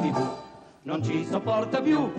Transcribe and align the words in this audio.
tv 0.00 0.42
non 0.84 1.02
ci 1.02 1.24
sopporta 1.24 1.80
più. 1.80 2.10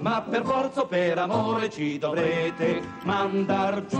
Ma 0.00 0.20
per 0.22 0.44
forza 0.44 0.82
o 0.82 0.86
per 0.86 1.18
amore 1.18 1.70
ci 1.70 1.98
dovrete 1.98 2.82
mandar 3.04 3.86
giù. 3.86 3.98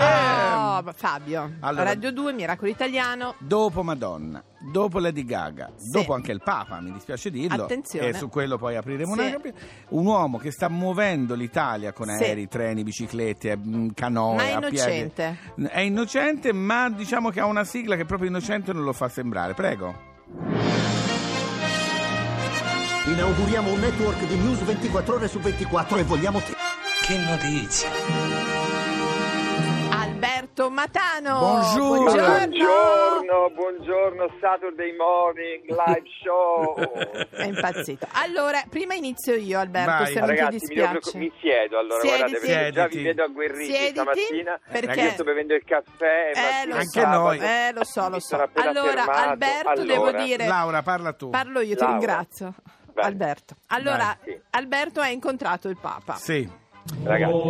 Oh, 0.00 0.41
Fabio, 0.94 1.56
Allora- 1.60 1.84
Radio 1.84 2.12
2, 2.12 2.32
Miracolo 2.32 2.70
Italiano. 2.70 3.34
Dopo 3.38 3.82
Madonna, 3.82 4.42
dopo 4.72 4.98
Lady 4.98 5.24
Gaga, 5.24 5.70
Sì. 5.76 5.90
dopo 5.90 6.14
anche 6.14 6.32
il 6.32 6.40
Papa, 6.42 6.80
mi 6.80 6.92
dispiace 6.92 7.30
dirlo, 7.30 7.64
Attenzione. 7.64 8.08
e 8.08 8.12
su 8.14 8.28
quello 8.28 8.56
poi 8.58 8.76
apriremo 8.76 9.14
Sì. 9.14 9.20
una 9.20 9.40
un 9.90 10.06
uomo 10.06 10.38
che 10.38 10.50
sta 10.50 10.68
muovendo 10.68 11.34
l'Italia 11.34 11.92
con 11.92 12.06
Sì. 12.08 12.22
aerei, 12.22 12.48
treni, 12.48 12.82
biciclette, 12.82 13.56
mm, 13.56 13.88
canoe, 13.94 14.36
Ma 14.36 14.42
è 14.44 14.52
innocente. 14.56 15.38
È 15.68 15.80
innocente, 15.80 16.52
ma 16.52 16.88
diciamo 16.90 17.30
che 17.30 17.40
ha 17.40 17.46
una 17.46 17.64
sigla 17.64 17.96
che 17.96 18.04
proprio 18.04 18.28
innocente 18.28 18.72
non 18.72 18.84
lo 18.84 18.92
fa 18.92 19.08
sembrare. 19.08 19.54
Prego. 19.54 20.10
Inauguriamo 23.04 23.72
un 23.72 23.80
network 23.80 24.24
di 24.26 24.36
news 24.36 24.60
24 24.62 25.16
ore 25.16 25.28
su 25.28 25.38
24 25.40 25.96
e 25.98 26.04
vogliamo 26.04 26.38
te. 26.40 26.54
Che 27.02 27.18
notizia! 27.18 28.51
Alberto 30.54 30.70
Matano. 30.70 31.38
Buongiorno. 31.38 32.12
Buongiorno. 32.12 33.50
Buongiorno, 33.54 34.28
Saturday 34.38 34.94
Morning 34.94 35.64
Live 35.66 36.02
Show. 36.22 36.74
È 37.30 37.44
impazzito. 37.46 38.06
Allora, 38.12 38.62
prima 38.68 38.92
inizio 38.92 39.34
io, 39.34 39.58
Alberto, 39.58 39.90
Vai. 39.90 40.12
se 40.12 40.18
non 40.18 40.28
Ragazzi, 40.28 40.48
ti 40.48 40.52
mi, 40.52 40.58
dispiace. 40.74 40.88
preoccup- 40.90 41.14
mi 41.14 41.32
siedo 41.40 41.78
allora, 41.78 42.00
Siediti. 42.02 42.20
guardate, 42.30 42.46
perché 42.52 42.70
già 42.72 42.86
vi 42.88 43.02
vedo 43.02 43.22
agguerriti 43.22 43.64
Siediti, 43.72 43.90
stamattina. 43.92 44.60
perché- 44.70 45.00
Io 45.00 45.10
sto 45.10 45.24
bevendo 45.24 45.54
il 45.54 45.64
caffè. 45.64 46.30
Eh, 46.34 46.66
lo 46.66 46.74
Anche 46.74 47.00
so, 47.00 47.06
noi. 47.06 47.38
eh, 47.38 47.72
lo 47.72 47.84
so, 47.84 48.02
lo 48.08 48.14
Mi 48.16 48.20
so. 48.20 48.36
Allora, 48.52 48.82
fermato. 49.04 49.10
Alberto, 49.30 49.68
Allora. 49.70 49.86
devo 49.86 50.10
dire... 50.22 50.46
Laura, 50.46 50.82
parla 50.82 51.12
tu. 51.14 51.30
Parlo 51.30 51.60
io, 51.60 51.74
ti 51.76 51.80
Laura. 51.80 51.92
ringrazio. 51.96 52.54
Vai. 52.92 53.04
Alberto. 53.06 53.54
Allora, 53.68 54.16
Vai, 54.22 54.34
sì. 54.34 54.40
Alberto 54.50 55.00
ha 55.00 55.08
incontrato 55.08 55.68
il 55.70 55.78
Papa. 55.80 56.14
Sì. 56.16 56.60
Ragazzi, 57.04 57.48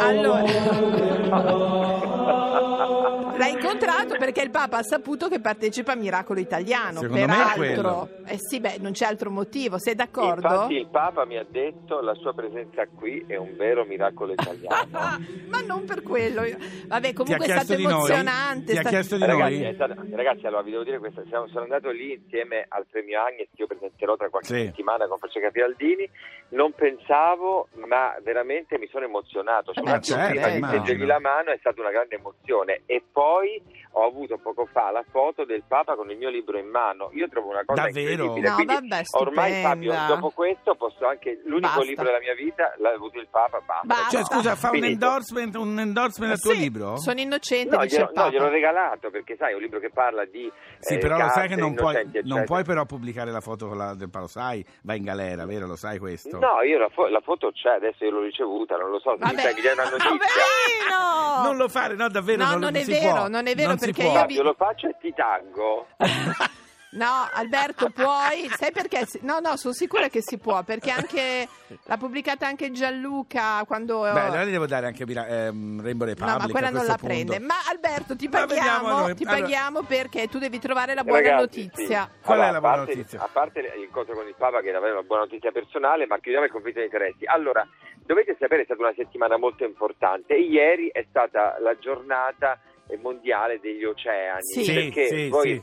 Allora, 0.00 0.42
l'ha 3.36 3.46
incontrato 3.48 4.16
perché 4.16 4.42
il 4.42 4.50
Papa 4.50 4.78
ha 4.78 4.82
saputo 4.84 5.28
che 5.28 5.40
partecipa 5.40 5.92
a 5.92 5.96
Miracolo 5.96 6.38
Italiano. 6.38 7.00
Secondo 7.00 7.14
me 7.14 7.24
è 7.24 7.26
Peraltro, 7.26 7.56
quello. 7.56 8.08
eh 8.26 8.38
sì, 8.38 8.60
beh, 8.60 8.76
non 8.78 8.92
c'è 8.92 9.06
altro 9.06 9.30
motivo. 9.30 9.76
Sei 9.78 9.94
d'accordo? 9.96 10.46
infatti 10.46 10.74
il 10.74 10.86
Papa 10.88 11.24
mi 11.24 11.36
ha 11.36 11.44
detto 11.48 12.00
la 12.00 12.14
sua 12.14 12.32
presenza 12.32 12.86
qui 12.86 13.24
è 13.26 13.34
un 13.36 13.56
vero 13.56 13.84
miracolo 13.84 14.32
italiano. 14.32 14.86
Ma 15.50 15.60
non 15.66 15.84
per 15.84 16.02
quello. 16.02 16.42
Vabbè, 16.86 17.12
comunque 17.12 17.46
è 17.46 17.58
stato 17.58 17.72
emozionante. 17.80 18.72
Ti 18.72 18.78
ha 18.78 18.82
chiesto 18.84 19.16
di 19.16 19.24
Ragazzi, 19.26 19.62
noi? 19.62 19.74
stato- 19.74 19.94
ragazzi, 20.12 20.46
allora 20.46 20.62
vi 20.62 20.70
devo 20.70 20.84
dire 20.84 20.98
questa, 21.00 21.22
siamo- 21.26 21.48
sono 21.48 21.62
andato 21.62 21.90
lì 21.90 22.12
insieme 22.12 22.64
al 22.68 22.86
premio 22.88 23.20
Agnes 23.20 23.48
che 23.52 23.62
io 23.62 23.66
presenterò 23.66 24.14
tra 24.16 24.28
qualche 24.28 24.54
Sì. 24.54 24.64
settimana 24.66 25.08
con 25.08 25.18
Francesca 25.18 25.50
Fialdini. 25.50 26.08
Non 26.50 26.72
pensavo, 26.72 27.66
ma 27.88 28.14
veramente 28.22 28.42
mi 28.44 28.86
sono 28.90 29.04
emozionato. 29.04 29.72
Ma 29.74 29.80
Soprattutto 29.80 30.14
certo, 30.14 30.40
prima 30.40 30.52
di 30.54 30.62
stringergli 30.64 31.04
la 31.06 31.20
mano 31.20 31.50
è 31.50 31.56
stata 31.58 31.80
una 31.80 31.90
grande 31.90 32.16
emozione. 32.16 32.82
E 32.86 33.02
poi 33.10 33.62
ho 33.96 34.04
avuto 34.06 34.38
poco 34.38 34.66
fa 34.72 34.90
la 34.90 35.04
foto 35.10 35.44
del 35.44 35.62
Papa 35.66 35.94
con 35.94 36.10
il 36.10 36.16
mio 36.18 36.28
libro 36.30 36.58
in 36.58 36.66
mano. 36.68 37.10
Io 37.12 37.28
trovo 37.28 37.50
una 37.50 37.64
cosa 37.64 37.82
Davvero? 37.82 38.10
incredibile. 38.24 38.48
No, 38.48 38.54
Quindi 38.54 38.74
vabbè, 38.74 39.02
ormai. 39.12 39.62
Fabio, 39.62 39.94
dopo 40.06 40.30
questo 40.30 40.74
posso 40.74 41.06
anche 41.06 41.40
l'unico 41.44 41.68
Basta. 41.68 41.82
libro 41.84 42.04
della 42.04 42.18
mia 42.18 42.34
vita 42.34 42.74
l'ha 42.78 42.90
avuto 42.90 43.18
il 43.18 43.28
Papa, 43.30 43.60
basta. 43.64 43.86
Basta. 43.86 44.08
Cioè, 44.10 44.24
scusa, 44.24 44.54
fa 44.56 44.70
un 44.70 44.84
endorsement, 44.84 45.54
un 45.56 45.78
endorsement 45.78 46.32
al 46.32 46.40
tuo 46.40 46.52
Sì, 46.52 46.58
libro? 46.58 46.96
Sono 46.98 47.20
innocente, 47.20 47.76
No, 47.76 47.82
dice 47.82 47.96
glielo, 47.96 48.08
il 48.10 48.14
no, 48.16 48.22
Papa. 48.22 48.32
gliel'ho 48.34 48.48
regalato 48.48 49.10
perché 49.10 49.36
sai, 49.36 49.52
è 49.52 49.54
un 49.54 49.60
libro 49.60 49.78
che 49.78 49.90
parla 49.90 50.24
di 50.24 50.50
Sì, 50.80 50.94
eh, 50.94 50.98
però 50.98 51.16
lo 51.16 51.28
sai 51.28 51.48
carte, 51.48 51.54
che 51.54 51.60
non 51.60 51.74
puoi, 51.74 52.10
non 52.24 52.44
puoi 52.44 52.64
però 52.64 52.84
pubblicare 52.84 53.30
la 53.30 53.40
foto 53.40 53.68
con 53.68 53.76
la- 53.76 53.94
del 53.94 54.10
palo, 54.10 54.26
sai? 54.26 54.64
Va 54.82 54.94
in 54.94 55.04
galera, 55.04 55.46
vero? 55.46 55.66
Lo 55.66 55.76
sai 55.76 55.98
questo? 55.98 56.38
No, 56.38 56.62
io 56.62 56.78
la, 56.78 56.88
fo- 56.88 57.06
la 57.06 57.20
foto 57.20 57.50
c'è, 57.52 57.70
adesso 57.74 58.04
io 58.04 58.10
l'ho 58.10 58.20
ricevuta, 58.34 58.76
non 58.76 58.90
lo 58.90 58.98
so, 58.98 59.10
se 59.16 59.24
mi 59.24 59.34
Vabbè. 59.34 59.54
mi 59.54 59.60
dai 59.62 59.72
una 59.72 59.84
notizia. 59.84 60.08
Poverino! 60.10 61.42
Non 61.44 61.56
lo 61.56 61.68
fare, 61.68 61.94
no, 61.94 62.08
davvero. 62.08 62.42
No, 62.44 62.50
non, 62.50 62.60
non 62.60 62.74
è 62.76 62.82
si 62.82 62.90
vero, 62.90 63.14
può. 63.14 63.28
non 63.28 63.46
è 63.46 63.54
vero, 63.54 63.68
Non 63.68 63.78
perché 63.78 64.02
io 64.02 64.12
Fabio, 64.12 64.42
lo 64.42 64.54
faccio 64.58 64.88
e 64.88 64.96
ti 65.00 65.12
taggo. 65.14 65.86
No, 66.94 67.28
Alberto, 67.32 67.90
puoi? 67.90 68.48
Sai 68.56 68.70
perché? 68.70 69.04
No, 69.22 69.40
no, 69.40 69.56
sono 69.56 69.74
sicura 69.74 70.06
che 70.06 70.22
si 70.22 70.38
può, 70.38 70.62
perché 70.62 70.92
anche 70.92 71.48
l'ha 71.86 71.96
pubblicata 71.96 72.46
anche 72.46 72.70
Gianluca 72.70 73.64
quando... 73.66 74.02
Beh, 74.02 74.10
allora 74.10 74.44
gli 74.44 74.52
devo 74.52 74.66
dare 74.66 74.86
anche 74.86 75.02
ehm, 75.02 75.82
Rainbow 75.82 76.06
Republic. 76.06 76.36
No, 76.36 76.38
ma 76.38 76.46
quella 76.48 76.70
non 76.70 76.86
la 76.86 76.94
punto. 76.94 77.06
prende. 77.06 77.40
Ma 77.40 77.54
Alberto, 77.68 78.14
ti 78.14 78.28
paghiamo, 78.28 79.12
ti 79.14 79.24
Allora- 79.24 79.40
paghiamo 79.40 79.82
perché 79.82 80.28
tu 80.28 80.38
devi 80.38 80.60
trovare 80.60 80.94
la 80.94 81.02
buona 81.02 81.18
Ragazzi, 81.30 81.64
notizia. 81.68 82.02
sì. 82.04 82.20
Qual 82.22 82.38
è 82.38 82.42
Allora, 82.42 82.50
la 82.52 82.56
a 82.56 82.60
buona 82.60 82.76
parte- 82.76 82.94
notizia? 82.94 83.20
A 83.20 83.28
parte 83.32 83.72
l'incontro 83.76 84.14
con 84.14 84.28
il 84.28 84.34
Papa, 84.38 84.60
che 84.60 84.68
era 84.68 84.78
una 84.78 85.02
buona 85.02 85.22
notizia 85.24 85.50
personale, 85.50 86.06
ma 86.06 86.18
chiudiamo 86.20 86.46
il 86.46 86.52
conflitto 86.52 86.78
di 86.78 86.84
interessi. 86.84 87.24
Allora, 87.26 87.66
dovete 88.04 88.36
sapere, 88.38 88.62
è 88.62 88.64
stata 88.64 88.82
una 88.82 88.94
settimana 88.94 89.36
molto 89.36 89.64
importante. 89.64 90.34
Ieri 90.34 90.88
è 90.92 91.04
stata 91.08 91.56
la 91.60 91.76
giornata 91.78 92.60
eh, 92.88 92.96
mondiale 92.96 93.60
degli 93.60 93.84
oceani. 93.84 94.42
Sì. 94.42 94.72
Perché 94.72 95.06
sì, 95.06 95.28
voi, 95.28 95.52
sì. 95.54 95.62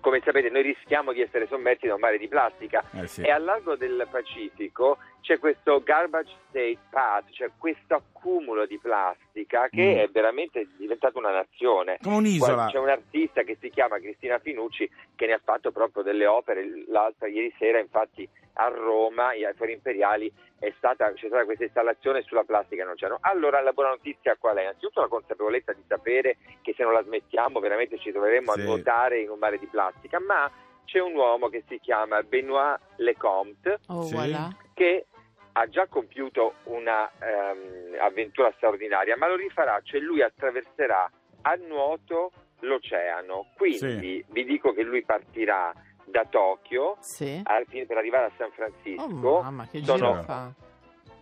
come 0.00 0.20
sapete, 0.24 0.48
noi 0.50 0.62
rischiamo 0.62 1.12
di 1.12 1.20
essere 1.20 1.46
sommersi 1.46 1.86
da 1.86 1.94
un 1.94 2.00
mare 2.00 2.18
di 2.18 2.28
plastica. 2.28 2.84
Eh, 2.92 3.06
sì. 3.06 3.22
E 3.22 3.30
al 3.30 3.44
largo 3.44 3.76
del 3.76 4.06
Pacifico 4.10 4.98
c'è 5.20 5.40
questo 5.40 5.82
garbage 5.82 6.30
state 6.48 6.78
path, 6.88 7.30
cioè 7.32 7.50
questo 7.58 7.94
accumulo 7.96 8.64
di 8.64 8.78
plastica 8.78 9.68
che 9.68 9.94
Mm. 9.94 9.98
è 9.98 10.08
veramente 10.08 10.68
diventato 10.76 11.18
una 11.18 11.32
nazione. 11.32 11.98
Come 12.00 12.16
un'isola. 12.16 12.68
C'è 12.70 12.78
un'artista 12.78 13.42
che 13.42 13.56
si 13.60 13.68
chiama 13.70 13.98
Cristina 13.98 14.38
Finucci 14.38 14.88
che 15.16 15.26
ne 15.26 15.32
ha 15.32 15.40
fatto 15.42 15.72
proprio 15.72 16.04
delle 16.04 16.26
opere. 16.26 16.84
L'altra 16.86 17.26
ieri 17.26 17.52
sera, 17.58 17.80
infatti, 17.80 18.28
a 18.54 18.68
Roma, 18.68 19.30
ai 19.30 19.44
Fori 19.56 19.72
Imperiali, 19.72 20.32
stata, 20.76 21.12
c'è 21.12 21.26
stata 21.26 21.44
questa 21.44 21.64
installazione 21.64 22.22
sulla 22.22 22.44
plastica 22.44 22.82
in 22.82 22.88
oceano. 22.88 23.18
Allora, 23.20 23.60
la 23.60 23.72
buona 23.72 23.90
notizia 23.90 24.36
qual 24.38 24.56
è? 24.56 24.62
Innanzitutto 24.62 25.00
la 25.00 25.08
consapevolezza 25.08 25.72
di 25.72 25.82
sapere 25.86 26.36
che 26.62 26.72
se 26.76 26.82
non 26.82 26.92
la 26.92 27.02
smettiamo 27.02 27.60
veramente 27.60 27.98
ci 27.98 28.10
troveremo 28.12 28.52
Sì. 28.52 28.60
a 28.60 28.62
nuotare 28.64 29.20
in 29.20 29.30
un 29.30 29.38
mare 29.38 29.58
di 29.58 29.66
plastica, 29.66 30.18
ma 30.20 30.50
c'è 30.84 31.00
un 31.00 31.14
uomo 31.14 31.48
che 31.48 31.64
si 31.68 31.78
chiama 31.80 32.22
Benoît 32.22 32.78
Lecomte 32.96 33.78
Oh, 33.88 34.02
Sì. 34.02 34.14
voilà. 34.14 34.48
che 34.72 35.06
ha 35.52 35.66
già 35.68 35.86
compiuto 35.86 36.54
una 36.64 37.10
ehm, 37.18 37.96
avventura 38.00 38.52
straordinaria, 38.56 39.16
ma 39.16 39.26
lo 39.26 39.36
rifarà, 39.36 39.80
cioè 39.82 40.00
lui 40.00 40.20
attraverserà 40.22 41.10
a 41.42 41.54
nuoto 41.54 42.30
l'oceano. 42.60 43.52
Quindi 43.56 44.24
vi 44.28 44.44
dico 44.44 44.72
che 44.72 44.82
lui 44.82 45.02
partirà 45.04 45.72
da 46.06 46.24
Tokyo 46.24 46.96
Sì. 47.00 47.40
al 47.44 47.66
fine- 47.66 47.84
per 47.86 47.98
arrivare 47.98 48.26
a 48.26 48.30
San 48.36 48.48
Oh, 48.48 48.52
Francisco. 48.52 49.40
mamma, 49.42 49.68
che 49.70 49.82
Sono- 49.82 49.96
giro 50.12 50.22
fa. 50.22 50.52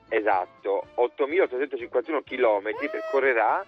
Esatto, 0.08 0.84
8.851 0.94 2.22
chilometri, 2.22 2.88
percorrerà 2.88 3.64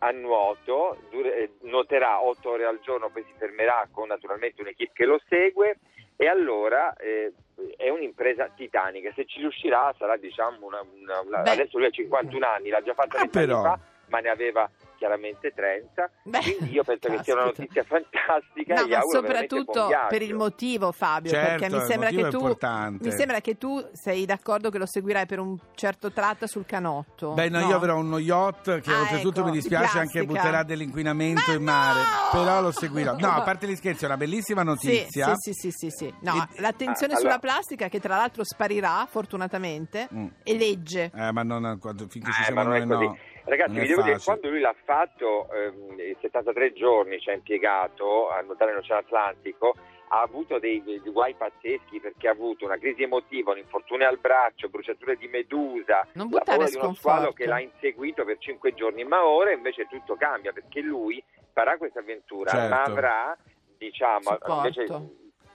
a 0.00 0.10
nuoto, 0.10 0.96
dure- 1.10 1.36
eh, 1.36 1.50
nuoterà 1.62 2.20
8 2.22 2.50
ore 2.50 2.64
al 2.66 2.80
giorno, 2.80 3.08
poi 3.10 3.24
si 3.24 3.32
fermerà 3.36 3.88
con 3.90 4.08
naturalmente 4.08 4.60
un'equipe 4.60 4.92
che 4.94 5.04
lo 5.04 5.20
segue 5.28 5.78
e 6.16 6.26
allora 6.26 6.94
eh, 6.96 7.32
è 7.76 7.88
un'impresa 7.88 8.48
titanica, 8.54 9.12
se 9.14 9.24
ci 9.24 9.38
riuscirà 9.40 9.92
sarà 9.98 10.16
diciamo 10.16 10.66
una, 10.66 10.80
una- 11.00 11.20
una- 11.20 11.42
adesso 11.50 11.78
lui 11.78 11.86
ha 11.86 11.90
51 11.90 12.44
anni, 12.44 12.68
l'ha 12.68 12.82
già 12.82 12.94
fatta 12.94 13.16
Ah, 13.16 13.20
20 13.20 13.38
anni 13.38 13.46
però. 13.46 13.62
fa, 13.62 13.78
ma 14.08 14.18
ne 14.18 14.28
aveva 14.28 14.70
chiaramente 14.98 15.52
30, 15.54 16.10
Beh, 16.24 16.38
quindi 16.40 16.72
io 16.72 16.82
penso 16.82 17.08
che 17.08 17.22
sia 17.22 17.34
una 17.34 17.44
caspita. 17.44 17.62
notizia 17.62 17.84
fantastica 17.84 18.74
No, 18.74 18.80
e 18.84 18.88
ma 18.88 19.00
soprattutto 19.10 19.88
per 20.08 20.22
il 20.22 20.34
motivo, 20.34 20.92
Fabio, 20.92 21.30
Certo, 21.30 21.48
perché 21.64 21.76
mi 21.76 21.84
sembra, 21.86 22.08
che 22.10 22.28
tu, 22.28 22.56
mi 23.00 23.10
sembra 23.12 23.40
che 23.40 23.56
tu 23.58 23.88
sei 23.92 24.26
d'accordo 24.26 24.70
che 24.70 24.78
lo 24.78 24.86
seguirai 24.86 25.26
per 25.26 25.38
un 25.38 25.56
certo 25.74 26.10
tratto 26.12 26.46
sul 26.46 26.66
canotto. 26.66 27.32
Beh, 27.32 27.48
no, 27.48 27.60
io 27.60 27.76
avrò 27.76 27.96
uno 27.96 28.18
yacht 28.18 28.80
che 28.80 28.90
Ah, 28.92 29.00
oltretutto 29.02 29.38
ecco, 29.40 29.44
mi 29.48 29.52
di 29.52 29.58
dispiace 29.60 29.98
anche 29.98 30.24
butterà 30.24 30.62
dell'inquinamento 30.64 31.42
Ma 31.46 31.54
in 31.54 31.62
mare. 31.62 31.98
no! 32.00 32.44
Però 32.44 32.60
lo 32.60 32.70
seguirò. 32.72 33.16
No, 33.18 33.28
a 33.30 33.42
parte 33.42 33.66
gli 33.68 33.76
scherzi, 33.76 34.02
è 34.04 34.06
una 34.08 34.16
bellissima 34.16 34.62
notizia. 34.62 35.32
sì, 35.36 35.52
sì, 35.52 35.70
sì, 35.70 35.88
sì, 35.88 35.90
sì. 36.06 36.14
No, 36.20 36.34
E- 36.52 36.60
l'attenzione 36.60 37.12
Ah, 37.14 37.16
sulla 37.16 37.34
allora- 37.34 37.38
plastica 37.38 37.88
che 37.88 38.00
tra 38.00 38.16
l'altro 38.16 38.42
sparirà 38.44 39.06
fortunatamente 39.08 40.08
Mm. 40.12 40.26
e 40.42 40.56
legge. 40.56 41.10
Eh, 41.14 41.32
ma 41.32 41.42
non 41.42 41.78
quando- 41.80 42.06
finché 42.08 42.32
ci 42.32 42.40
Eh, 42.40 42.44
siamo 42.44 42.62
ma 42.62 42.66
non 42.68 42.76
è 42.76 42.84
noi 42.84 43.06
così. 43.06 43.06
no. 43.06 43.18
Ragazzi, 43.48 43.72
Non 43.72 43.80
vi 43.82 43.88
devo 43.88 44.02
dire, 44.02 44.18
quando 44.22 44.50
lui 44.50 44.60
l'ha 44.60 44.74
fatto, 44.84 45.48
ehm, 45.52 46.16
73 46.20 46.72
giorni 46.74 47.18
ci 47.18 47.30
ha 47.30 47.32
impiegato 47.32 48.28
a 48.28 48.40
nuotare 48.42 48.72
nell'Oceano 48.72 49.00
Atlantico, 49.00 49.74
ha 50.08 50.20
avuto 50.20 50.58
dei, 50.58 50.82
dei 50.82 51.00
guai 51.00 51.34
pazzeschi 51.34 52.00
perché 52.00 52.28
ha 52.28 52.32
avuto 52.32 52.64
una 52.66 52.78
crisi 52.78 53.02
emotiva, 53.02 53.52
un 53.52 53.58
infortunio 53.58 54.06
al 54.06 54.18
braccio, 54.18 54.68
bruciature 54.68 55.16
di 55.16 55.28
medusa, 55.28 56.06
Non 56.12 56.28
la 56.30 56.40
paura 56.40 56.66
di 56.66 56.76
uno 56.76 56.94
squalo 56.94 57.32
che 57.32 57.46
l'ha 57.46 57.60
inseguito 57.60 58.24
per 58.24 58.38
5 58.38 58.74
giorni, 58.74 59.04
ma 59.04 59.26
ora 59.26 59.50
invece 59.52 59.86
tutto 59.86 60.16
cambia 60.16 60.52
perché 60.52 60.80
lui 60.80 61.22
farà 61.52 61.76
questa 61.76 62.00
avventura, 62.00 62.50
Certo. 62.50 62.68
ma 62.68 62.82
avrà, 62.82 63.36
diciamo, 63.76 64.38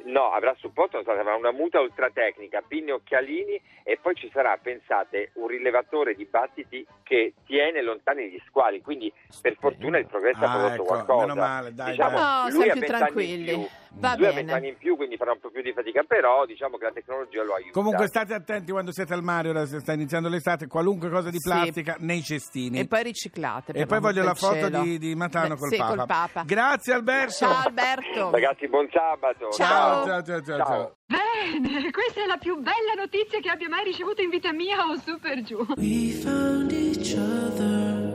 No, 0.06 0.32
avrà 0.32 0.54
supporto, 0.56 0.98
non 0.98 1.06
so, 1.06 1.12
avrà 1.12 1.36
una 1.36 1.52
muta 1.52 1.80
ultratecnica, 1.80 2.62
pinne 2.68 2.92
occhialini 2.92 3.62
e 3.84 3.98
poi 4.02 4.16
ci 4.16 4.30
sarà, 4.34 4.58
pensate, 4.58 5.32
un 5.36 5.48
rilevatore 5.48 6.14
di 6.14 6.26
battiti 6.26 6.86
che 7.04 7.34
tiene 7.46 7.82
lontani 7.84 8.30
gli 8.30 8.42
squali, 8.48 8.82
quindi 8.82 9.12
per 9.42 9.56
fortuna 9.60 9.98
il 10.00 10.08
progresso 10.08 10.44
ha 10.44 10.50
Ah, 10.50 10.54
prodotto 10.54 10.74
ecco, 10.74 10.84
qualcosa. 10.86 11.26
meno 11.28 11.36
male, 11.40 11.74
dai, 11.74 11.92
diciamo, 11.92 12.18
dai. 12.18 12.24
No, 12.24 12.42
lui 12.44 12.52
siamo 12.52 12.64
ha 12.64 12.74
più 12.74 12.80
20 12.82 12.86
anni 12.86 12.86
in 12.86 12.98
tranquilli. 12.98 13.46
più, 13.54 13.68
Va 14.00 14.16
lui 14.16 14.26
ha 14.26 14.30
bene. 14.30 14.34
20 14.34 14.52
anni 14.54 14.68
in 14.70 14.78
più, 14.78 14.96
quindi 14.96 15.18
farà 15.18 15.32
un 15.34 15.40
po' 15.40 15.50
più 15.50 15.62
di 15.62 15.72
fatica, 15.74 16.04
però 16.04 16.46
diciamo 16.46 16.78
che 16.78 16.86
la 16.86 16.92
tecnologia 16.92 17.44
lo 17.44 17.54
aiuta. 17.56 17.72
Comunque 17.74 18.08
state 18.08 18.34
attenti 18.34 18.72
quando 18.72 18.92
siete 18.92 19.14
al 19.14 19.22
mare, 19.22 19.50
ora 19.50 19.66
sta 19.66 19.94
iniziando 19.94 20.30
l'estate, 20.30 20.68
qualunque 20.68 21.10
cosa 21.10 21.30
di 21.30 21.38
Sì. 21.40 21.50
plastica 21.50 21.96
nei 22.00 22.22
cestini. 22.24 22.80
E 22.80 22.88
poi 22.88 23.04
riciclate. 23.04 23.74
E 23.74 23.86
poi 23.86 24.00
voglio 24.00 24.24
la 24.24 24.34
foto 24.34 24.70
di, 24.70 24.98
di 24.98 25.14
Matano 25.16 25.54
Beh, 25.56 25.60
col, 25.60 25.70
sì, 25.70 25.78
Papa. 25.78 25.96
col 25.96 26.06
Papa. 26.08 26.44
Grazie 26.46 26.94
Alberto. 26.94 27.32
Ciao 27.46 27.66
Alberto. 27.66 28.32
Ragazzi, 28.32 28.68
buon 28.68 28.88
sabato. 28.92 29.50
Ciao. 29.52 30.06
ciao, 30.06 30.24
ciao, 30.24 30.42
ciao, 30.42 30.58
Ciao. 30.58 30.66
ciao. 30.66 30.96
Bene, 31.08 31.92
questa 31.92 32.24
è 32.24 32.26
la 32.26 32.38
più 32.38 32.56
bella 32.56 32.94
notizia 32.96 33.40
che 33.40 33.50
abbia 33.50 33.70
mai 33.70 33.84
ricevuto 33.84 34.22
in 34.22 34.30
vita 34.30 34.52
mia 34.52 34.86
o 34.88 34.98
su 34.98 35.20
per 35.20 35.42
giù. 35.44 35.66
We 35.78 36.12
found 36.12 36.72
each 36.72 37.16
other. 37.16 38.12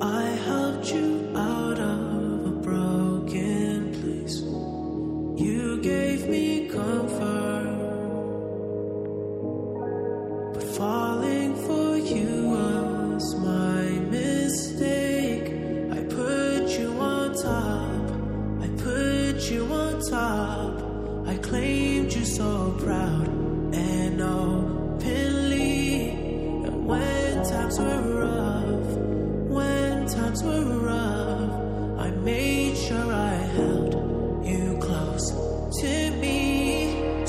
I 0.00 0.30
helped 0.46 0.90
you 0.90 1.30
out 1.34 1.78
of 1.78 2.17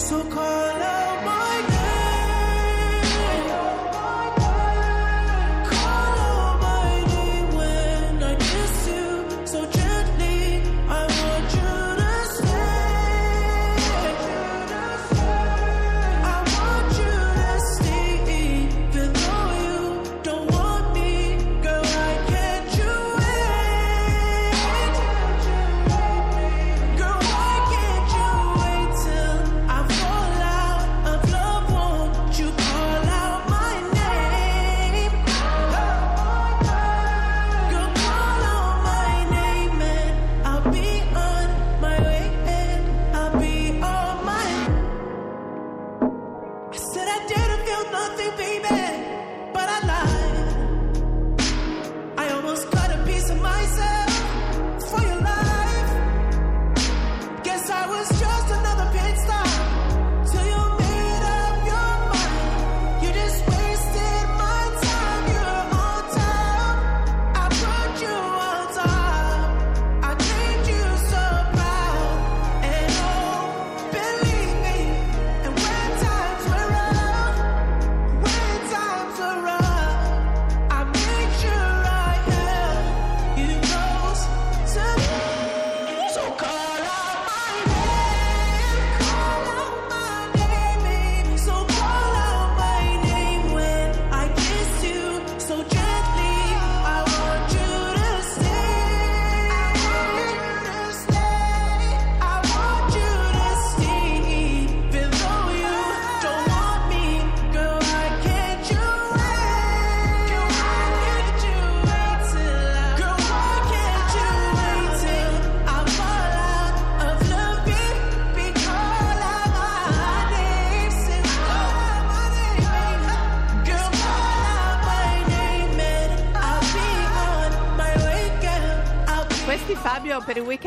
So 0.09 0.23
call 0.23 0.48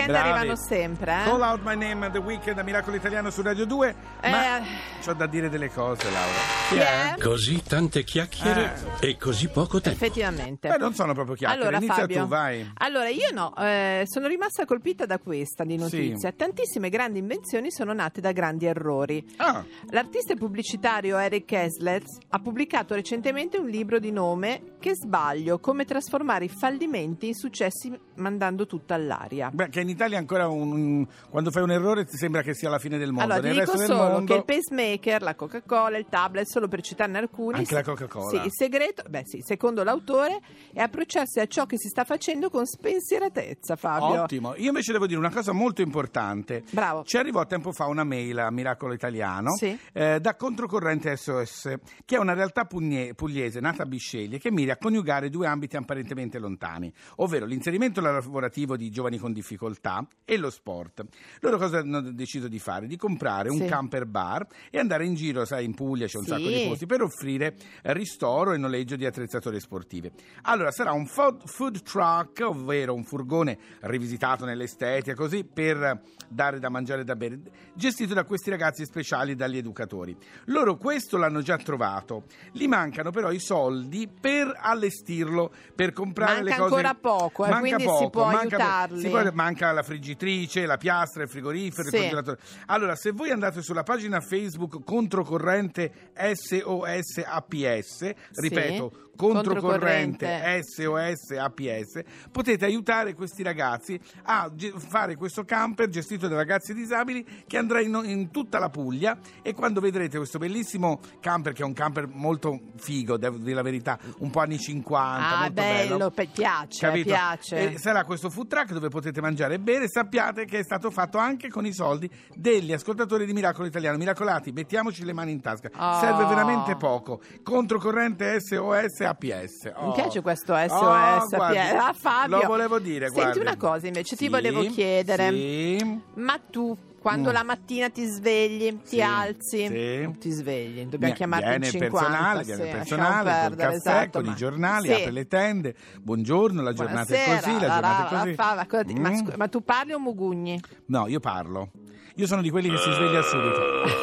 weekend 0.07 0.11
Bravi. 0.13 0.29
arrivano 0.39 0.57
sempre, 0.57 1.21
eh? 1.21 1.25
Call 1.25 1.41
out 1.43 1.61
my 1.63 1.77
name 1.77 2.11
The 2.11 2.19
Weekend 2.19 2.59
a 2.59 2.63
Miracolo 2.63 2.97
Italiano 2.97 3.31
su 3.31 3.43
Radio 3.43 3.65
2. 3.67 3.95
Ma 4.23 4.59
Eh. 4.59 4.63
c'ho 5.05 5.13
da 5.15 5.27
dire 5.27 5.49
delle 5.49 5.71
cose, 5.71 6.05
Laura. 6.11 6.39
Chi 6.69 6.77
è? 6.77 7.15
Così 7.21 7.63
tante 7.63 8.05
chiacchiere 8.05 8.75
e 9.01 9.17
così 9.17 9.49
poco 9.49 9.81
tempo. 9.81 10.05
Effettivamente. 10.05 10.69
Beh, 10.69 10.77
non 10.79 10.95
sono 10.95 11.13
proprio 11.15 11.35
chiacchiere. 11.37 11.63
Allora, 11.63 11.77
Inizia 11.79 12.01
Fabio, 12.03 12.23
tu, 12.23 12.29
vai. 12.29 12.71
Allora, 12.79 13.09
io 13.09 13.29
no, 13.33 13.55
eh, 13.57 14.03
sono 14.07 14.27
rimasta 14.27 14.65
colpita 14.65 15.07
da 15.07 15.19
questa 15.19 15.65
di 15.65 15.77
notizia. 15.77 16.31
Sì. 16.31 16.37
Tantissime 16.37 16.89
grandi 16.89 17.19
invenzioni 17.19 17.71
sono 17.71 17.93
nate 17.93 18.21
da 18.21 18.33
grandi 18.33 18.67
errori. 18.67 19.25
Ah, 19.37 19.65
L'artista 19.91 20.35
pubblicitario 20.35 21.19
Eric 21.19 21.51
Heslet 21.53 22.05
ha 22.31 22.39
pubblicato 22.39 22.95
recentemente 22.95 23.59
un 23.59 23.69
libro 23.69 23.99
di 23.99 24.11
nome 24.11 24.77
Che 24.79 24.95
sbaglio, 24.95 25.59
come 25.61 25.85
trasformare 25.85 26.47
i 26.47 26.49
fallimenti 26.49 27.29
in 27.29 27.35
successi 27.35 27.97
mandando 28.17 28.67
tutto 28.67 28.95
all'aria. 28.95 29.51
beh, 29.53 29.69
che 29.69 29.81
in 29.81 29.89
Italia 29.93 30.19
ancora 30.19 30.49
un, 30.49 31.07
quando 31.31 31.51
fai 31.51 31.63
un 31.63 31.71
errore 31.71 32.05
ti 32.05 32.17
sembra 32.17 32.43
che 32.43 32.55
sia 32.55 32.69
la 32.69 32.79
fine 32.79 32.99
del 32.99 33.13
mondo. 33.13 33.33
Allora, 33.33 33.41
ti 33.41 33.47
Nel 33.47 33.65
dico 33.65 33.73
resto 33.73 33.79
del 33.87 33.97
solo 33.97 34.11
mondo 34.11 34.33
che 34.33 34.39
il 34.39 34.45
pacemaker, 34.45 35.23
la 35.23 35.35
Coca-Cola, 35.35 35.97
il 35.99 36.07
tablet, 36.09 36.47
solo 36.47 36.69
per 36.69 36.83
citarne 36.83 37.19
alcuni. 37.19 37.59
Anche 37.59 37.75
la 37.75 37.83
Coca-Cola. 37.83 38.29
Sì, 38.29 38.37
il 38.37 38.51
segreto, 38.53 39.03
beh 39.09 39.23
sì, 39.25 39.41
secondo 39.43 39.83
l'autore, 39.85 40.41
è 40.73 40.81
approcciarsi 40.81 41.41
a 41.41 41.47
ciò 41.47 41.67
che 41.67 41.79
si 41.79 41.89
sta 41.89 42.05
facendo 42.05 42.51
con 42.51 42.65
spensieratezza, 42.67 43.77
Fabio. 43.77 44.23
Ottimo. 44.23 44.55
Io 44.57 44.69
invece 44.69 44.93
devo 44.93 45.07
dire 45.07 45.19
una 45.19 45.31
cosa 45.31 45.53
molto 45.53 45.83
importante. 45.83 46.63
Bravo. 46.71 47.05
Ci 47.05 47.17
arrivò 47.17 47.45
tempo 47.47 47.73
fa 47.73 47.87
una 47.87 48.05
mail 48.05 48.39
a 48.39 48.51
Miracolo 48.51 48.93
Italiano 48.95 49.55
Sì. 49.57 49.77
eh, 49.93 50.21
da 50.21 50.35
Controcorrente 50.37 51.17
SOS, 51.17 51.75
che 52.05 52.17
è 52.17 52.19
una 52.19 52.35
realtà 52.35 52.65
pugne- 52.65 53.15
pugliese 53.15 53.61
nata 53.61 53.83
a 53.83 53.87
Bisceglie 53.87 54.39
che 54.39 54.51
mira 54.51 54.75
a 54.75 54.77
coniugare 54.77 55.29
due 55.29 55.47
ambiti 55.47 55.77
apparentemente 55.77 56.39
lontani, 56.39 56.93
ovvero 57.17 57.45
l'inserimento 57.47 58.01
lavorativo 58.01 58.77
di 58.77 58.91
giovani 58.91 59.19
con 59.19 59.33
difficoltà 59.33 59.82
e 60.25 60.37
lo 60.37 60.49
sport. 60.51 61.05
Loro 61.41 61.59
cosa 61.59 61.79
hanno 61.79 62.01
deciso 62.13 62.47
di 62.47 62.61
fare? 62.61 62.87
Di 62.87 62.97
comprare 62.97 63.49
un 63.51 63.59
Sì. 63.59 63.65
camper 63.67 64.07
bar 64.07 64.47
e 64.71 64.79
andare 64.79 65.05
in 65.05 65.15
giro, 65.15 65.45
sai, 65.45 65.65
in 65.65 65.75
Puglia 65.75 66.07
c'è 66.07 66.19
un 66.19 66.23
Sì. 66.25 66.31
sacco 66.31 66.49
di 66.49 66.65
posti 66.69 66.87
per 66.87 67.03
offrire 67.03 67.57
eh, 67.83 67.93
ristoro 67.93 68.53
e 68.53 68.59
noleggio 68.59 68.95
di 68.95 69.05
attrezzature 69.05 69.59
sportive. 69.59 70.13
Allora 70.43 70.71
sarà 70.71 70.93
un 70.93 71.07
fo- 71.07 71.39
food 71.45 71.83
truck, 71.83 72.41
ovvero 72.45 72.95
un 72.95 73.03
furgone 73.03 73.59
rivisitato 73.81 74.45
nell'estetica, 74.45 75.15
così 75.15 75.45
per 75.45 76.01
dare 76.29 76.61
da 76.61 76.69
mangiare 76.71 77.01
e 77.01 77.05
da 77.05 77.17
bere, 77.17 77.41
gestito 77.75 78.15
da 78.15 78.25
questi 78.25 78.51
ragazzi 78.51 78.85
speciali 78.85 79.33
e 79.33 79.35
dagli 79.35 79.57
educatori. 79.57 80.17
Loro 80.47 80.77
questo 80.77 81.17
l'hanno 81.17 81.43
già 81.43 81.57
trovato, 81.57 82.25
gli 82.53 82.69
mancano 82.69 83.11
però 83.11 83.33
i 83.33 83.41
soldi 83.41 84.09
per 84.09 84.57
allestirlo, 84.57 85.53
per 85.75 85.93
comprare 85.93 86.35
Manca 86.43 86.51
le 86.51 86.57
cose. 86.57 86.63
ancora 86.75 86.95
poco, 86.95 87.45
eh, 87.45 87.49
Manca 87.51 87.61
quindi 87.61 87.83
si 87.83 87.89
poco, 87.89 88.11
può 88.11 88.25
manca 88.27 88.39
aiutare 88.39 88.85
evitarli. 88.93 89.01
si 89.01 89.09
può- 89.09 89.33
manca 89.35 89.72
la 89.73 89.83
friggitrice, 89.83 90.67
la 90.67 90.77
piastra, 90.77 91.23
il 91.23 91.29
frigorifero, 91.29 91.89
Sì. 91.89 91.95
il 91.97 92.01
congelatore. 92.03 92.39
Allora, 92.67 92.95
se 92.97 93.11
voi 93.13 93.31
andate 93.31 93.63
sulla 93.63 93.83
pagina 93.83 94.21
Facebook 94.21 94.85
Controcorrente 94.85 96.11
SOS 96.15 97.23
APS, 97.25 98.13
ripeto, 98.35 99.11
Controcorrente 99.15 100.27
Controcorrente. 100.27 100.63
SOS 100.63 101.31
APS, 101.39 102.01
potete 102.33 102.65
aiutare 102.65 103.13
questi 103.15 103.43
ragazzi 103.43 103.99
a 104.25 104.51
ge- 104.55 104.73
fare 104.77 105.17
questo 105.17 105.45
camper 105.45 105.89
gestito 105.91 106.29
da 106.29 106.37
ragazzi 106.37 106.73
disabili 106.73 107.25
che 107.47 107.59
andrà 107.59 107.81
in, 107.81 108.01
in 108.05 108.31
tutta 108.31 108.59
la 108.59 108.71
Puglia 108.71 109.19
e 109.43 109.53
quando 109.53 109.81
vedrete 109.81 110.17
questo 110.17 110.39
bellissimo 110.39 110.99
camper 111.21 111.53
che 111.53 111.63
è 111.63 111.65
un 111.65 111.75
camper 111.75 112.07
molto 112.09 112.59
figo, 112.77 113.17
devo 113.19 113.37
dire 113.37 113.55
la 113.55 113.63
verità, 113.63 113.99
un 114.19 114.31
po' 114.31 114.41
anni 114.41 114.59
50, 114.59 115.27
Ah, 115.27 115.39
molto 115.41 115.53
bello, 115.53 116.11
pe- 116.11 116.29
piace, 116.33 116.79
Capito? 116.87 117.09
piace. 117.09 117.73
E 117.75 117.79
sarà 117.79 118.05
questo 118.05 118.31
food 118.31 118.49
truck 118.49 118.73
dove 118.73 118.89
potete 118.89 119.21
mangiare 119.21 119.59
e 119.63 119.65
bere. 119.65 119.89
Sappiate 119.89 120.45
che 120.45 120.59
è 120.59 120.63
stato 120.63 120.91
fatto 120.91 121.19
anche 121.19 121.49
con 121.49 121.65
i 121.65 121.73
soldi 121.73 122.11
degli 122.35 122.73
ascoltatori 122.73 123.25
di 123.25 123.33
Miracolo 123.33 123.67
Italiano. 123.69 123.97
Miracolati, 123.97 124.53
mettiamoci 124.53 125.05
le 125.05 125.13
mani 125.13 125.31
in 125.31 125.41
tasca. 125.41 125.71
Oh. 125.75 126.01
Serve 126.01 126.25
veramente 126.27 126.77
poco. 126.77 127.21
Controcorrente 127.43 128.41
SOS 128.41 129.01
APS. 129.01 129.73
Oh. 129.75 129.87
Mi 129.89 129.93
piace 129.95 130.21
questo 130.21 130.55
SOS 130.55 130.71
Oh, 130.73 131.29
guardi, 131.29 131.59
ah, 131.59 131.93
Fabio. 131.93 132.41
Lo 132.41 132.47
volevo 132.47 132.79
dire, 132.79 133.07
Senti 133.07 133.21
guardi. 133.21 133.39
una 133.39 133.57
cosa 133.57 133.87
invece, 133.87 134.17
ti 134.17 134.25
Sì, 134.25 134.31
volevo 134.31 134.63
chiedere. 134.63 135.31
Sì. 135.31 136.01
Ma 136.15 136.39
tu, 136.39 136.77
quando 137.03 137.31
Mm. 137.31 137.33
la 137.33 137.43
mattina 137.43 137.91
ti 137.91 138.05
svegli, 138.07 138.79
ti 138.83 138.97
Sì, 138.97 138.97
sì. 139.41 139.67
sì. 139.67 140.15
ti 140.21 140.31
svegli, 140.31 140.85
dobbiamo 140.87 141.13
chiamarti 141.15 141.45
viene 141.49 141.67
in 141.67 141.75
il 141.75 141.81
50. 141.81 141.99
personale, 141.99 142.39
sì, 142.45 142.47
viene 142.55 142.63
il 142.71 142.77
lasciamo 142.77 143.01
personale 143.03 143.23
col 143.31 143.33
perdere, 143.57 143.73
caffè, 143.73 143.77
esatto, 143.91 144.11
con 144.19 144.25
ma- 144.25 144.33
i 144.33 144.37
giornali, 144.37 144.87
sì. 144.87 144.93
apre 144.95 145.11
le 145.11 145.27
tende. 145.27 145.75
Buongiorno, 146.01 146.63
la 146.63 146.73
giornata 146.73 147.13
è 147.15 147.25
Buonasera, 147.25 147.41
così, 147.41 147.53
la 147.53 147.59
giornata 147.73 148.09
è 148.09 148.13
la- 148.13 148.19
così. 148.21 148.35
fa- 148.35 148.67
fa- 148.69 148.85
ma, 149.01 149.11
Mm. 149.11 149.15
scu- 149.17 149.35
ma 149.37 149.49
tu 149.49 149.65
parli 149.65 149.93
o 149.93 149.99
mugugni? 149.99 150.61
No, 150.87 151.09
io 151.09 151.19
parlo. 151.21 151.71
Io 152.17 152.27
sono 152.27 152.43
di 152.43 152.51
quelli 152.51 152.69
che 152.69 152.77
si 152.77 152.91
sveglia 152.93 153.23
subito. 153.23 153.61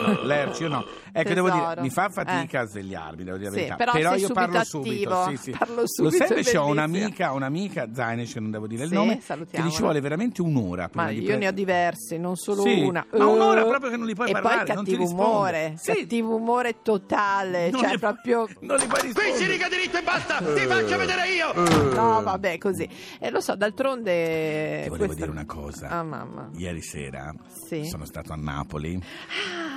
No, 0.08 0.24
Lercio 0.24 0.68
no. 0.68 0.86
Ecco, 1.12 1.34
devo 1.34 1.50
dire, 1.50 1.76
mi 1.80 1.90
fa 1.90 2.10
fatica 2.10 2.60
Eh. 2.60 2.64
a 2.64 2.66
svegliarmi, 2.66 3.24
devo 3.24 3.38
dire 3.38 3.50
la 3.50 3.56
Sì, 3.56 3.64
verità. 3.66 3.76
però 3.76 3.92
sei 4.12 4.20
io 4.22 4.30
parlo 4.30 4.64
subito. 4.64 5.26
Sì, 5.30 5.38
sì. 5.38 5.52
Parlo 5.52 5.82
Lo 5.82 5.88
subito, 5.88 6.16
sai 6.18 6.26
è 6.28 6.30
invece 6.32 6.58
ho 6.58 6.66
un'amica, 6.68 7.32
un'amica, 7.32 7.88
Zainic, 7.94 8.36
non 8.38 8.52
devo 8.52 8.68
dire 8.68 8.84
il 8.86 8.92
nome, 8.94 9.20
che 9.20 9.70
ci 9.70 9.82
vuole 9.82 10.00
veramente 10.02 10.42
un'ora. 10.42 10.88
prima 10.90 11.06
Ma 11.06 11.10
di 11.12 11.20
io 11.20 11.26
pre- 11.28 11.38
ne 11.38 11.48
ho 11.48 11.52
diversi, 11.52 12.18
non 12.18 12.36
solo 12.36 12.62
Sì, 12.64 12.82
una. 12.82 13.06
ma 13.12 13.26
un'ora 13.28 13.62
Eh, 13.64 13.68
proprio 13.68 13.90
che 13.92 13.98
non 13.98 14.06
li 14.08 14.16
puoi 14.16 14.30
e 14.30 14.32
parlare, 14.32 14.66
poi 14.66 14.76
non 14.76 14.84
ti 14.86 14.92
cattivo 14.96 15.10
umore, 15.12 15.74
Sì. 15.78 15.94
cattivo 15.94 16.36
umore 16.36 16.82
totale, 16.82 17.70
Non 17.70 17.80
cioè 17.82 17.92
li- 17.92 18.00
proprio... 18.00 18.48
Non 18.62 18.78
li 18.78 18.86
puoi 18.88 19.02
rispondere. 19.02 19.30
Qui 19.36 19.44
si 19.44 19.52
riga 19.52 19.68
diritto 19.70 19.98
e 19.98 20.02
basta! 20.04 20.38
Ti 20.38 20.62
faccio 20.66 20.98
vedere 20.98 21.30
io! 21.30 21.54
No, 21.94 22.22
vabbè, 22.24 22.58
così. 22.58 22.88
E 23.20 23.30
lo 23.30 23.40
so, 23.42 23.56
d'altronde... 23.56 24.82
Ti 24.84 24.90
volevo 24.90 25.06
questa- 25.06 25.26
dire 25.26 25.30
una 25.32 25.46
cosa. 25.46 25.88
Ah, 25.90 26.04
mamma. 26.04 26.50
Ieri 26.56 26.82
sera 26.82 27.34
Sì. 27.68 27.86
Sono 28.00 28.06
stato 28.06 28.32
a 28.32 28.38
Napoli 28.38 29.02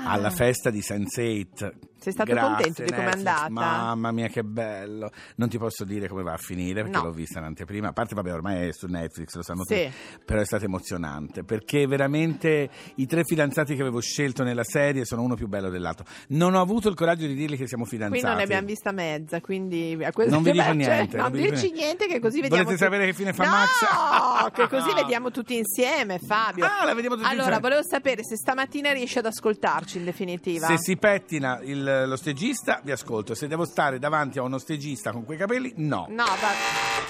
alla 0.06 0.30
festa 0.30 0.70
di 0.70 0.78
Sense8. 0.78 1.91
Sei 2.02 2.12
stato 2.12 2.32
Grazie, 2.32 2.49
contento 2.54 2.82
di 2.82 2.90
com'è 2.90 3.04
Netflix. 3.04 3.26
andata? 3.26 3.49
Mamma 3.50 4.11
mia, 4.12 4.26
che 4.28 4.42
bello! 4.42 5.11
Non 5.37 5.49
ti 5.49 5.56
posso 5.59 5.85
dire 5.85 6.09
come 6.09 6.23
va 6.23 6.32
a 6.32 6.37
finire 6.38 6.82
perché 6.82 6.97
No. 6.99 7.04
l'ho 7.04 7.12
vista 7.12 7.38
in 7.38 7.44
anteprima. 7.44 7.88
A 7.88 7.92
parte, 7.92 8.14
vabbè, 8.14 8.32
ormai 8.32 8.68
è 8.68 8.73
su 8.73 8.87
Netflix, 8.87 9.35
lo 9.35 9.42
sanno 9.42 9.64
Sì. 9.64 9.75
tutti. 9.85 9.92
Però 10.25 10.40
è 10.40 10.44
stato 10.44 10.64
emozionante 10.64 11.44
perché 11.44 11.87
veramente 11.87 12.68
i 12.97 13.06
tre 13.06 13.23
fidanzati 13.25 13.75
che 13.75 13.80
avevo 13.82 14.00
scelto 14.00 14.42
nella 14.42 14.64
serie 14.64 15.04
sono 15.04 15.23
uno 15.23 15.35
più 15.37 15.47
bello 15.47 15.71
dell'altro. 15.71 16.04
Non 16.28 16.54
ho 16.54 16.61
avuto 16.61 16.88
il 16.88 16.94
coraggio 16.94 17.26
di 17.26 17.35
dirgli 17.35 17.56
che 17.56 17.66
siamo 17.68 17.85
fidanzati. 17.85 18.18
Qui 18.21 18.28
non 18.28 18.37
ne 18.38 18.42
abbiamo 18.44 18.66
vista 18.66 18.90
mezza, 18.92 19.40
quindi 19.40 19.97
a 20.02 20.11
questo 20.12 20.35
Non 20.35 20.42
vi 20.42 20.50
dico 20.52 20.64
cioè, 20.64 20.75
niente, 20.75 21.16
non 21.16 21.25
non 21.30 21.32
dico 21.32 21.50
dirci 21.50 21.71
niente. 21.71 21.80
niente 21.85 22.06
che 22.09 22.21
così 22.21 22.40
vediamo 22.40 22.64
Volete 22.64 22.71
tutti- 22.73 22.85
sapere 22.85 23.06
che 23.06 23.12
fine 23.14 23.32
fa 23.32 23.44
no, 23.44 23.50
Max? 23.50 24.50
che 24.52 24.68
così 24.68 24.92
vediamo 24.94 25.30
tutti 25.30 25.56
insieme, 25.56 26.18
Fabio. 26.18 26.64
Ah, 26.64 26.85
la 26.85 26.94
vediamo 26.94 27.14
tutti 27.16 27.26
Allora, 27.28 27.56
insieme. 27.56 27.61
volevo 27.61 27.82
sapere 27.88 28.25
se 28.25 28.37
stamattina 28.37 28.92
riesci 28.92 29.18
ad 29.18 29.26
ascoltarci 29.26 29.99
in 29.99 30.04
definitiva. 30.04 30.66
Se 30.66 30.78
si 30.78 30.97
pettina 30.97 31.61
il- 31.62 31.91
lo 32.06 32.16
stegista, 32.16 32.80
vi 32.82 32.90
ascolto. 32.92 33.34
Se 33.34 33.46
devo 33.49 33.64
stare 33.64 33.99
davanti 33.99 34.38
a 34.38 34.42
uno 34.42 34.58
stegista 34.58 35.12
con 35.12 35.25
quei 35.25 35.38
capelli, 35.38 35.72
no. 35.76 36.06
No, 36.08 36.25
va... 36.25 36.49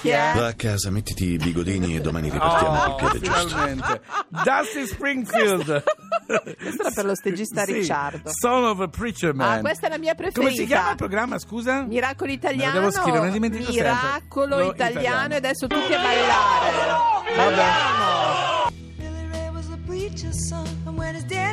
Chi 0.01 0.09
è? 0.09 0.31
Va 0.35 0.47
a 0.47 0.53
casa, 0.53 0.89
mettiti 0.89 1.31
i 1.31 1.37
bigodini 1.37 1.95
e 1.95 2.01
domani 2.01 2.29
ripartiamo 2.31 2.81
Oh, 2.83 2.95
piede 2.95 3.19
giusto. 3.19 3.47
finalmente. 3.47 4.01
Dusty 4.29 4.85
Springfield. 4.87 5.83
Questo 6.25 6.81
era 6.81 6.91
per 6.93 7.05
lo 7.05 7.15
stagista 7.15 7.63
Sì, 7.65 7.73
Ricciardo. 7.73 8.29
Son 8.33 8.63
of 8.65 8.79
a 8.79 8.87
Preacher 8.87 9.33
Man. 9.33 9.57
Ah, 9.57 9.59
questa 9.61 9.87
è 9.87 9.89
la 9.89 9.97
mia 9.97 10.13
preferita. 10.15 10.41
Come 10.41 10.55
si 10.55 10.65
chiama 10.65 10.91
il 10.91 10.95
programma, 10.95 11.37
scusa? 11.39 11.81
Miracolo 11.83 12.29
Me 12.29 12.35
italiano. 12.35 12.73
lo 12.73 12.79
devo 12.79 12.91
scrivere, 12.91 13.19
me 13.19 13.25
ne 13.27 13.31
dimentico 13.33 13.63
sempre. 13.71 13.81
Miracolo 13.91 14.57
Lo 14.57 14.71
italiano, 14.71 14.99
italiano. 14.99 15.33
e 15.33 15.37
adesso 15.37 15.67
tutti 15.67 15.93
a 15.93 15.97
ballare. 15.97 17.35
Balliamo. 17.35 18.71
Billy 18.97 19.27
Ray 19.31 19.49
was 19.53 19.67
a 19.69 19.77
preacher's 19.85 20.47
son, 20.47 20.65
and 20.85 20.97
when 20.97 21.15
his 21.15 21.23
daddy 21.25 21.52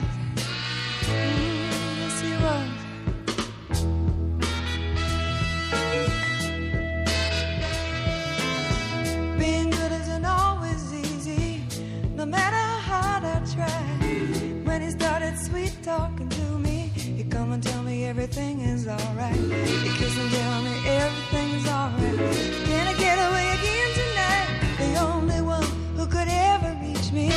Talking 15.83 16.29
to 16.29 16.59
me, 16.59 16.91
You 16.95 17.23
come 17.25 17.51
and 17.53 17.63
tell 17.63 17.81
me 17.81 18.05
everything 18.05 18.59
is 18.59 18.87
alright. 18.87 19.35
He 19.35 19.89
kiss 19.97 20.17
and 20.17 20.31
tell 20.31 20.61
me 20.61 20.87
everything's 20.87 21.67
alright. 21.67 22.19
Can 22.65 22.87
I 22.87 22.93
get 22.97 23.17
away 23.17 23.47
again 23.57 23.89
tonight? 24.01 24.49
The 24.77 24.99
only 24.99 25.41
one 25.41 25.63
who 25.95 26.05
could 26.05 26.27
ever 26.29 26.77
reach 26.83 27.11
me 27.11 27.29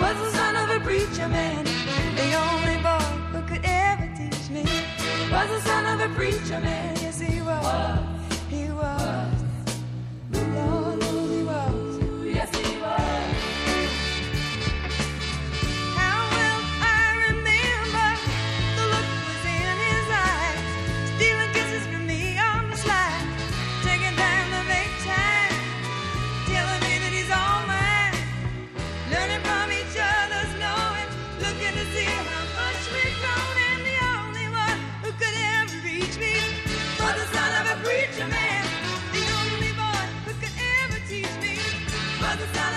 was 0.00 0.16
the 0.18 0.30
son 0.32 0.56
of 0.56 0.70
a 0.70 0.80
preacher 0.84 1.28
man. 1.28 1.64
The 2.16 2.34
only 2.34 2.76
boy 2.82 3.06
who 3.32 3.42
could 3.46 3.64
ever 3.64 4.10
teach 4.16 4.50
me 4.50 4.64
was 5.30 5.48
the 5.48 5.60
son 5.60 5.86
of 5.86 6.10
a 6.10 6.14
preacher 6.14 6.60
man. 6.60 6.96
Yes, 7.00 7.20
he 7.20 7.40
was. 7.40 8.15
Mother's 42.26 42.75